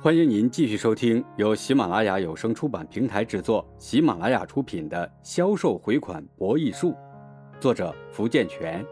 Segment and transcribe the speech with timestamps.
[0.00, 6.90] 欢迎您继续收听由喜马拉雅有声出版平台制作、喜马拉雅出品的《销售回款博弈术》，
[7.58, 8.84] 作者福建泉，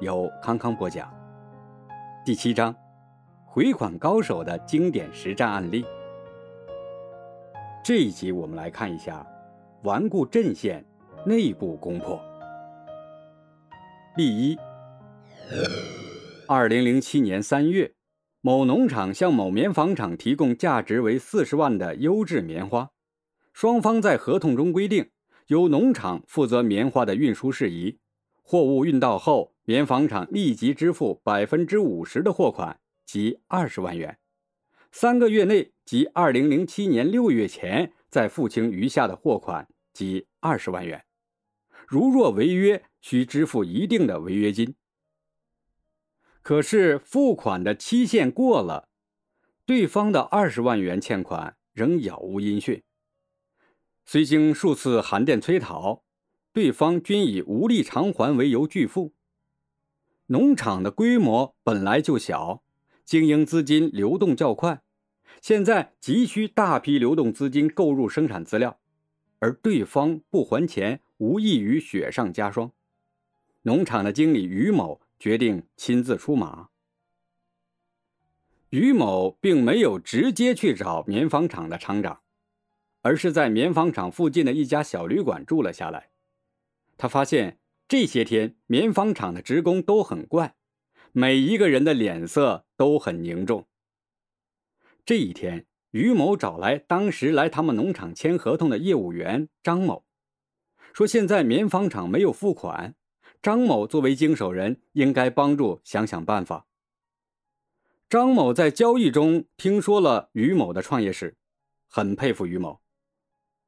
[0.00, 1.12] 由康康播讲。
[2.24, 2.74] 第七章，
[3.44, 5.84] 回款高手的经典实战案例。
[7.82, 9.26] 这一集我们来看一下
[9.82, 10.84] 顽固阵线
[11.26, 12.20] 内部攻破。
[14.16, 14.58] 例一，
[16.46, 17.92] 二零零七年三月。
[18.42, 22.90] 某农场向某棉纺厂提供价值为四十万的优质棉花，
[23.52, 25.10] 双方在合同中规定，
[25.48, 27.98] 由农场负责棉花的运输事宜，
[28.42, 34.16] 货物运到后，棉纺厂立即支付百分之五十的货款，即二十万元，
[34.90, 41.04] 三个月内即二零零七年六月前再付清余下的货款，即二十万元。
[41.86, 44.74] 如若违约，需支付一定的违约金。
[46.50, 48.88] 可是付款的期限过了，
[49.64, 52.82] 对方的二十万元欠款仍杳无音讯。
[54.04, 56.02] 虽经数次函电催讨，
[56.52, 59.12] 对方均以无力偿还为由拒付。
[60.26, 62.64] 农场的规模本来就小，
[63.04, 64.82] 经营资金流动较快，
[65.40, 68.80] 现在急需大批流动资金购入生产资料，
[69.38, 72.72] 而对方不还钱，无异于雪上加霜。
[73.62, 75.00] 农场的经理于某。
[75.20, 76.70] 决定亲自出马。
[78.70, 82.22] 于某并没有直接去找棉纺厂的厂长，
[83.02, 86.08] 而是在棉纺厂附近的一家小旅馆住了下来。
[86.96, 90.54] 他发现这些天棉纺厂的职工都很怪，
[91.12, 93.66] 每一个人的脸色都很凝重。
[95.04, 100.04] 这一天，于某找来当时来他们农场签合同的业务员张某，
[100.94, 102.94] 说现在棉纺厂没有付款。
[103.42, 106.66] 张某作为经手人，应该帮助想想办法。
[108.06, 111.38] 张某在交易中听说了于某的创业史，
[111.86, 112.82] 很佩服于某。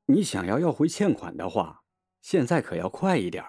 [0.06, 1.84] 你想要要回欠款的话，
[2.20, 3.42] 现在可要快一点。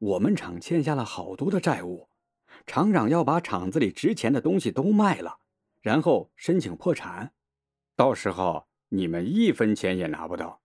[0.00, 2.08] 我们厂欠下了好多的债务，
[2.66, 5.38] 厂长要把厂子里值钱的东西都卖了，
[5.80, 7.32] 然后申请破产，
[7.94, 10.62] 到时候你们一分钱也拿不到。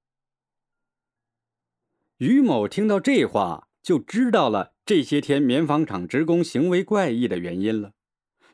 [2.18, 3.70] 于某听到这话。
[3.84, 7.94] 就知道了这些天棉纺厂职工行为怪异的原因了，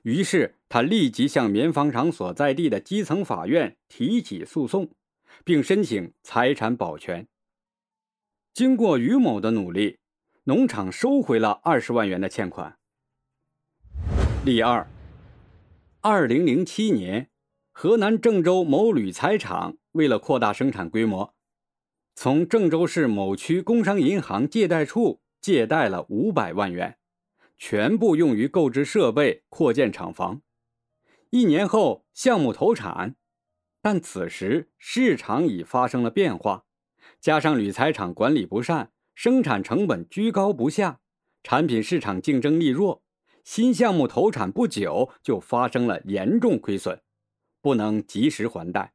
[0.03, 4.91] 于是他立即向棉纺厂所在地的基层法院提起诉讼，
[5.43, 7.27] 并申请财产保全。
[8.53, 9.97] 经过于某的努力，
[10.43, 12.77] 农场收回了二十万元的欠款。
[14.45, 14.87] 例二：
[16.01, 17.29] 二零零七年，
[17.71, 21.33] 河南郑州某铝材厂为了扩大生产规模。
[22.13, 26.97] 从郑州市某区工商银行借贷处借贷了五百万元，
[27.57, 30.41] 全部用于购置设备、扩建厂房。
[31.29, 33.15] 一年后，项目投产，
[33.81, 36.65] 但此时市场已发生了变化，
[37.19, 40.99] 加上铝材厂管理不善，生产成本居高不下，
[41.43, 43.03] 产品市场竞争力弱，
[43.43, 47.01] 新项目投产不久就发生了严重亏损，
[47.61, 48.93] 不能及时还贷。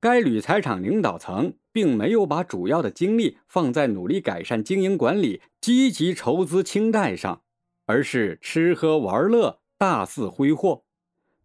[0.00, 7.42] 该铝材厂领导层并没有把主要的精力放在努力改善经营管理、积极筹资清贷上，
[7.84, 10.84] 而是吃喝玩乐、大肆挥霍，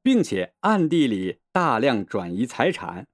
[0.01, 3.07] 并且暗地里大量转移财产，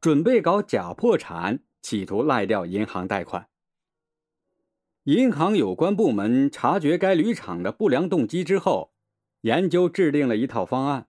[0.00, 3.46] 准备搞假破产，企图赖掉银行贷款。
[5.04, 8.92] 银行有关部门察觉该铝厂的不良动机之后，
[9.42, 11.06] 研究制定了一套方案，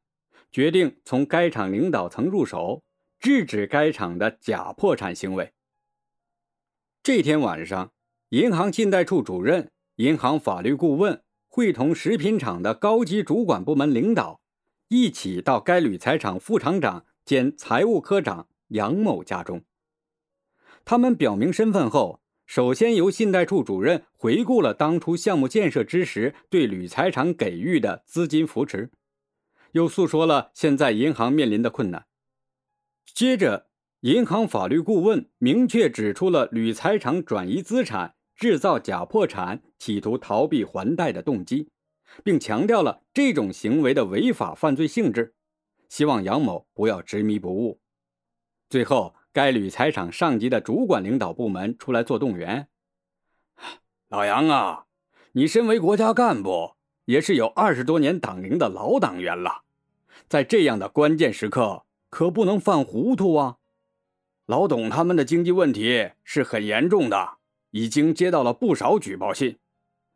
[0.52, 2.84] 决定从该厂领导层入手。
[3.22, 5.54] 制止该厂的假破产行为。
[7.04, 7.94] 这天晚上，
[8.30, 14.42] 银行信贷处主任、银行法律顾问会同食品厂的高级主管部门领导，
[14.88, 19.64] 一起到该铝材厂副厂长兼财务科长杨某家中。
[20.84, 28.90] 他们表明身份后，首先由信贷处主任回顾了当初项目建设之时对铝材厂给予的资金扶持，
[29.74, 32.07] 又诉说了现在银行面临的困难。
[33.13, 33.68] 接着，
[34.02, 41.69] 银行法律顾问明确指出了铝材厂转移资产、制造假破产、企图逃避还贷的动机，
[42.24, 45.36] 并强调了这种行为的违法犯罪性质，
[45.90, 47.80] 希望杨某不要执迷不悟。
[48.69, 52.69] 最后，该铝材厂上级的主管领导部门出来做动员
[54.10, 54.86] ：“老杨啊，
[55.34, 56.75] 你身为国家干部，
[57.06, 59.64] 也是有二十多年党龄的老党员了，
[60.28, 63.58] 在这样的关键时刻。”可不能犯糊涂啊！
[64.46, 67.38] 老董他们的经济问题是很严重的，
[67.72, 69.58] 已经接到了不少举报信。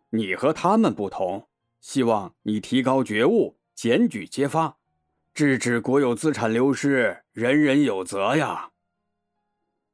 [0.10, 1.48] 你和他们不同，
[1.80, 4.78] 希望你提高觉悟，检举揭发，
[5.34, 8.72] 制止国有资产流失，人人有责呀。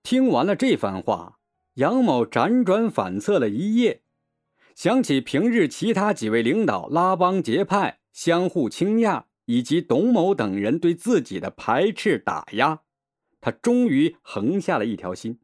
[0.01, 1.38] 听完了这番话，
[1.75, 4.01] 杨某辗转反侧了一夜，
[4.74, 12.83] 想起平日其他几位领导拉帮结派、相互倾轧，以及董某等人对自己的排斥打压，
[13.42, 15.39] 他终于横下了一条心。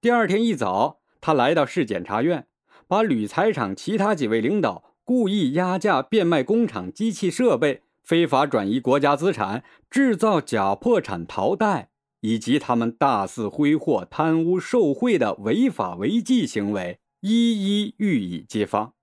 [0.00, 2.46] 第二天一早，他来到市检察院，
[2.86, 11.90] 把铝材厂其他几位领导故意压价变卖工厂机器设备、非法转移国家资产、制造假破产逃贷。
[12.20, 18.94] 以及他们大肆挥霍、贪污受贿的违法违纪行为，一一予以揭发。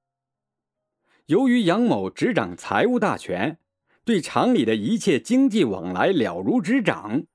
[1.28, 3.58] 由于杨某执掌财务大权，
[4.06, 7.26] 对厂里的一切经济往来了如指掌，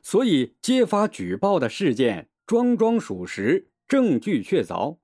[0.00, 4.98] 所以揭发举报的事件桩桩属实，证据确凿。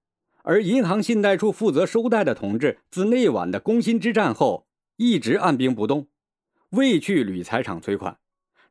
[0.45, 6.09] 而银行信贷处负责收贷的同志，自那晚的攻心之战后，一直按兵不动，
[6.71, 8.19] 未去铝材厂催款。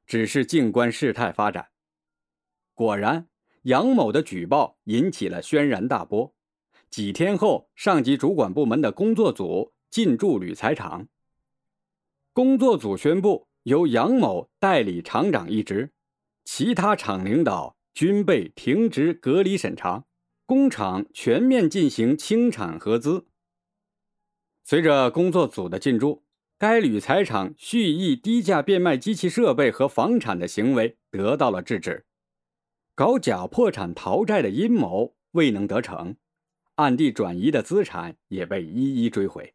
[0.06, 1.68] 只是静观事态发展。
[2.74, 3.28] 果然，
[3.64, 6.34] 杨某的举报引起了轩然大波。
[6.90, 11.08] 几天后，上级主管部门的工作组进驻铝材厂。
[12.34, 15.92] 工作组宣布，由杨某代理厂长一职，
[16.44, 20.06] 其他厂领导均被停职隔离审查，
[20.48, 23.28] 工厂全面进行清产核资。
[24.64, 26.24] 随着工作组的进驻。
[26.60, 32.06] 该铝材厂蓄意低价变卖机器设备和房产的行为得到了制止，
[32.96, 36.16] 搞假破产逃债的阴谋未能得逞，
[36.76, 39.54] 暗地转移的资产也被一一追回。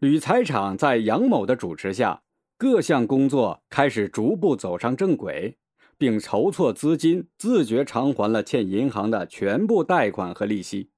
[0.00, 2.22] 铝材厂在杨某的主持下，
[2.58, 5.56] 各项工作开始逐步走上正轨，
[5.96, 10.90] 并筹措资金，自觉偿还了欠银行的全部贷款和利息。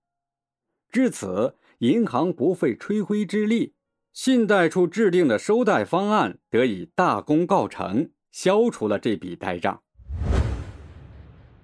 [0.91, 3.75] 至此，银行不费吹灰之力。
[4.13, 9.81] 信贷处制定的收贷方案得以大功告成，消除了这笔呆账。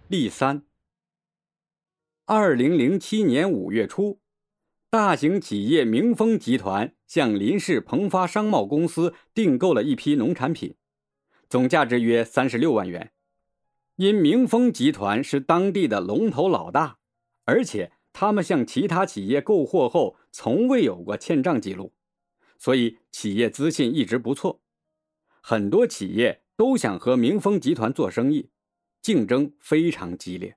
[0.06, 0.62] 例三：
[2.26, 4.20] 二零零七年五月初，
[4.94, 10.76] 大型企业明丰集团向林氏鹏发商贸公司订购了一批农产品，
[11.48, 13.10] 总价值约三十六万元。
[13.96, 16.98] 因明丰集团是当地的龙头老大，
[17.42, 21.92] 而且他们向其他企业购货后从未有过欠账记录。
[22.56, 24.62] 所以企业资信一直不错，
[25.40, 28.50] 很多企业都想和明丰集团做生意，
[29.02, 30.56] 竞争非常激烈。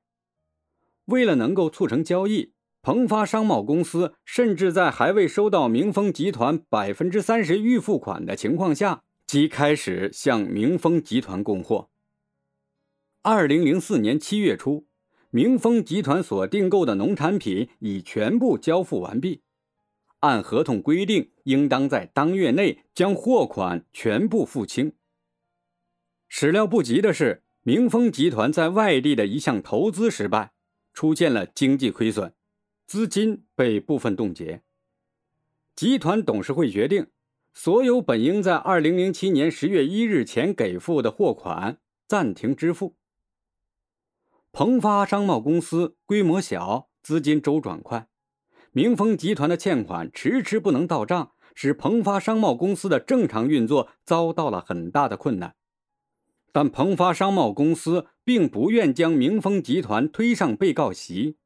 [1.05, 2.53] 为了能够促成交易，
[2.87, 11.89] 鹏发商贸公司甚至在还未收到明丰集团百分之三十预付款的情况下，即开始向明丰集团供货。
[13.23, 14.87] 二零零四年七月初，
[15.31, 19.41] 明丰集团所订购的农产品已全部交付完毕。
[20.21, 24.93] 按合同规定，应当在当月内将货款全部付清。
[26.29, 30.53] 始料不及的是，明丰集团在外地的一项投资失败，
[30.93, 32.31] 出现了经济亏损，
[32.87, 34.63] 资金被部分冻结。
[35.75, 37.07] 集团董事会决定，
[37.53, 42.95] 所有本应在二零零七年十月一日前给付的货款暂停支付。
[44.53, 48.07] 鹏发商贸公司规模小，资金周转快。
[48.71, 55.55] 明丰集团的欠款迟迟不能到账，使鹏发商贸公司的正常运作遭到了很大的困难。
[56.53, 61.37] 但鹏发商贸公司并不愿将明丰集团推上被告席，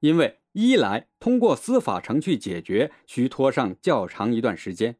[0.00, 4.98] 因为一来通过司法程序解决需拖上较长一段时间，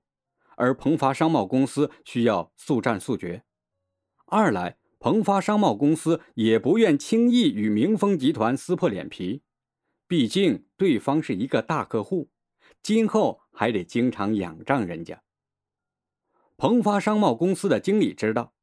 [0.57, 3.43] 而鹏发商贸公司需要速战速决；
[4.27, 9.43] 二来鹏发商贸公司也不愿轻易与明丰集团撕破脸皮。
[10.07, 12.31] 毕竟对方是一个大客户，
[12.83, 15.23] 今后还得经常仰仗人家。
[16.57, 18.55] 鹏发商贸公司的经理知道，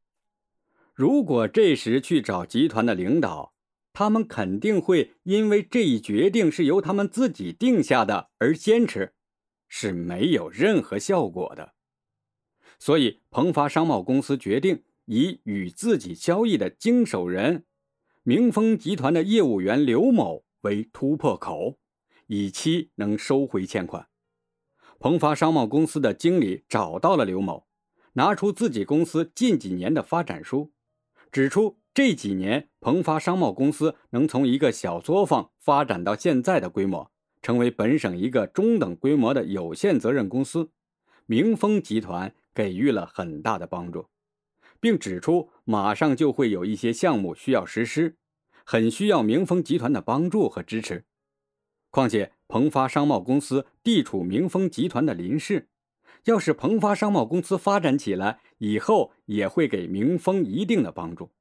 [0.93, 3.53] 如果这时去找集团的领导，
[3.93, 9.13] 他们肯定会因为这一决定是由他们自己定下的而坚持，
[9.67, 11.74] 是没有任何效果的。
[12.77, 17.65] 所以，鹏发商贸公司决定以与自己交易的经手人——
[18.24, 20.46] 明丰集团的业务员刘某。
[20.63, 21.79] 为突破口，
[22.27, 24.10] 以期能收回欠款。
[25.00, 27.65] 鹏发商贸公司的经理找到了刘某，
[28.15, 30.74] 拿出自己公司近几年的发展书，
[31.31, 40.69] 指出这几年鹏发商贸公司能从一个小作坊发展到现在的规模，成为本省一个中等规模的有限责任公司，
[41.25, 44.08] 明丰集团给予了很大的帮助，
[44.79, 48.17] 并指出马上就会有一些项目需要实施。
[48.63, 51.03] 很需要明丰集团的帮助和支持，
[51.89, 55.69] 况且鹏发商贸公司地处明丰集团的邻市，
[56.25, 61.31] 要是鹏发商贸公司发展起来，以后也会给明丰一定的帮助。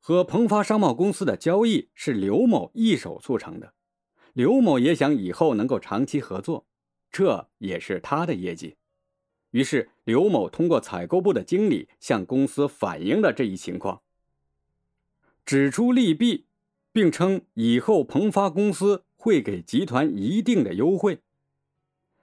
[0.00, 3.74] 和鹏发商贸公司的交易是刘某一手促成的，
[4.32, 6.66] 刘某也想以后能够长期合作，
[7.10, 8.76] 这也是他的业绩。
[9.50, 14.02] 于是，刘某通过采购部的经理向公司反映了这一情况，
[15.44, 16.46] 指出利弊，
[16.92, 21.20] 并称以后鹏发公司会给集团一定的优惠。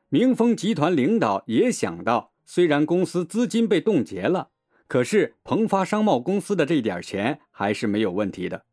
[0.09, 4.51] 明丰集团领导也想到，虽然公司资金被冻结了，
[4.87, 8.65] 可是鹏发商贸公司的这点钱还是没有问题的。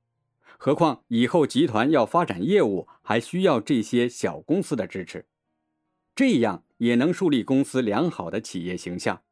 [0.59, 5.26] 何况以后集团要发展业务，还需要这些小公司的支持，
[6.14, 9.23] 这样也能树立公司良好的企业形象。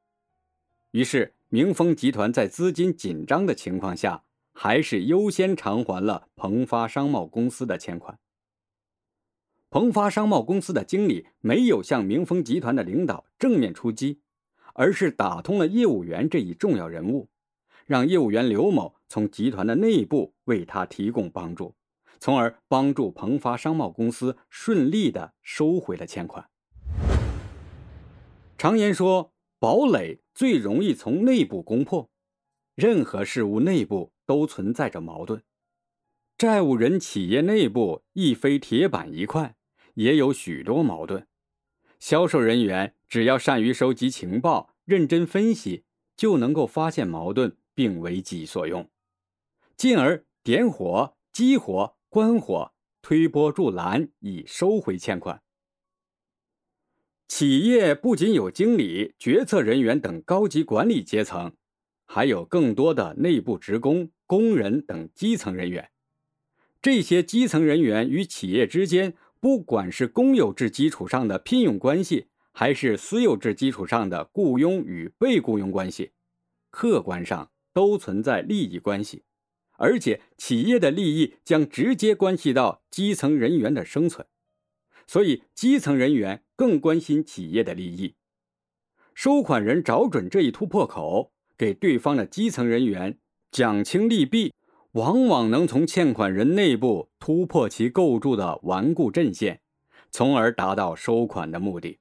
[0.91, 8.19] 于是，明丰集团在资金紧张的情况下，还是优先偿还了鹏发商贸公司的欠款。
[9.69, 14.19] 鹏发商贸公司的经理没有向明丰集团的领导正面出击，
[14.75, 17.29] 而是打通了业务员这一重要人物，
[17.87, 21.75] 让业务员刘某从集团的内部为他提供帮助，
[22.19, 26.49] 从而帮助鹏发商贸公司顺利的收回了欠款。
[28.57, 32.11] 常言说，堡垒最容易从内部攻破，
[32.75, 35.43] 任何事物内部都存在着矛盾，
[36.39, 39.57] 债务人企业内部亦非铁板一块。
[39.95, 41.27] 也有许多矛盾，
[42.01, 45.85] 销售人员只要善于收集情报、认真分析，
[46.17, 48.91] 就能够发现矛盾并为己所用，
[49.77, 55.43] 进而点火、激活、关火、推波助澜，以收回欠款。
[57.29, 61.53] 企业不仅有经理、决策人员等高级管理阶层，
[62.07, 65.91] 还有更多的内部职工、工人等基层人员。
[66.81, 69.15] 这些基层人员与企业之间。
[69.41, 76.13] 不管是公有制基础上的聘用关系，还是私有制基础上的雇佣与被雇佣关系，
[76.71, 79.23] 客观上都存在利益关系，
[79.79, 84.27] 而且企业的利益将直接关系到基层人员的生存，
[85.07, 88.17] 所以基层人员更关心企业的利益。
[89.15, 93.19] 收款人找准这一突破口，给对方的基层人员
[93.51, 94.53] 讲清利弊。
[94.93, 99.63] 往往能从欠款人内部突破其构筑的顽固阵线，
[100.11, 102.01] 从而达到收款的目的。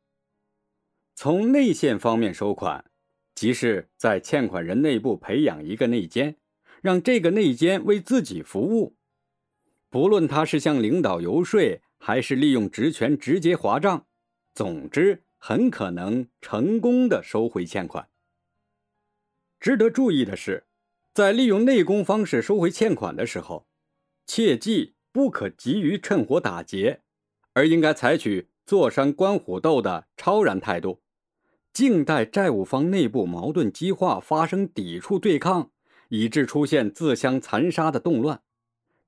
[1.13, 2.89] 从内线方面收款，
[3.35, 6.37] 即是在欠款人内部培养一个内奸，
[6.81, 8.95] 让这个内奸为自己服务。
[9.91, 14.07] 不论他是向领导游说，还是利用职权直接划账，
[14.55, 18.09] 总之很可能成功的收回欠款。
[19.59, 20.65] 值得注意的是。
[21.19, 23.67] 在利用内功方式收回欠款的时候，
[24.25, 27.01] 切记不可急于趁火打劫，
[27.51, 31.01] 而应该采取坐山观虎斗的超然态度，
[31.73, 35.71] 静待债务方内部矛盾激化，发生抵触对抗，
[36.07, 38.41] 以致出现自相残杀的动乱。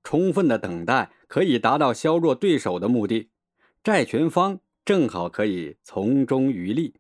[0.04, 3.30] 充分的等待可以达到削弱对手的目的，
[3.82, 6.96] 债权方正好可以从中渔利。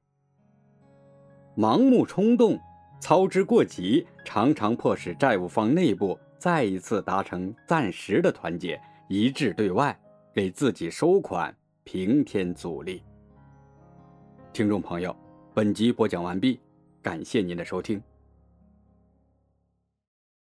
[1.58, 2.58] 盲目冲动。
[3.02, 8.80] 操之过急，常常迫使债务方内部再一次达成暂时的团结，
[9.10, 10.00] 一致对外，
[10.36, 11.54] 给自己收款
[11.84, 13.02] 平添阻力。
[14.54, 15.16] 听众朋友，
[15.52, 16.60] 本集播讲完毕，
[17.02, 18.00] 感谢您的收听。